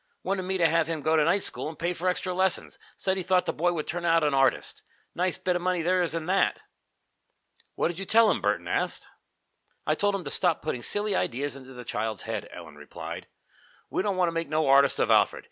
[0.23, 2.79] Wanted me to have him go to night school and pay for extra lessons.
[2.97, 4.81] Said he thought the boy would turn out an artist.
[5.13, 6.59] Nice bit of money there is in that!"
[7.75, 9.05] "What did you tell him?" Burton asked.
[9.85, 13.27] "I told him to stop putting silly ideas into the child's head," Ellen replied.
[13.91, 15.39] "We don't want to make no artist of Alfred.